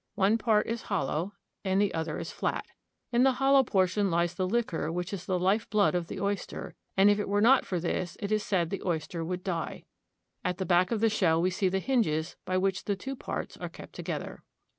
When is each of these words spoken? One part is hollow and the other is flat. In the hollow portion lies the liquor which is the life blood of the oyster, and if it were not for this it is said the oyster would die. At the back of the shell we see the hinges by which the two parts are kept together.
One 0.15 0.39
part 0.39 0.65
is 0.65 0.81
hollow 0.81 1.33
and 1.63 1.79
the 1.79 1.93
other 1.93 2.17
is 2.17 2.31
flat. 2.31 2.65
In 3.11 3.21
the 3.21 3.33
hollow 3.33 3.61
portion 3.63 4.09
lies 4.09 4.33
the 4.33 4.47
liquor 4.47 4.91
which 4.91 5.13
is 5.13 5.27
the 5.27 5.37
life 5.37 5.69
blood 5.69 5.93
of 5.93 6.07
the 6.07 6.19
oyster, 6.19 6.73
and 6.97 7.11
if 7.11 7.19
it 7.19 7.29
were 7.29 7.39
not 7.39 7.67
for 7.67 7.79
this 7.79 8.17
it 8.19 8.31
is 8.31 8.41
said 8.41 8.71
the 8.71 8.81
oyster 8.83 9.23
would 9.23 9.43
die. 9.43 9.85
At 10.43 10.57
the 10.57 10.65
back 10.65 10.89
of 10.89 11.01
the 11.01 11.09
shell 11.09 11.39
we 11.39 11.51
see 11.51 11.69
the 11.69 11.77
hinges 11.77 12.35
by 12.45 12.57
which 12.57 12.85
the 12.85 12.95
two 12.95 13.15
parts 13.15 13.57
are 13.57 13.69
kept 13.69 13.93
together. 13.93 14.41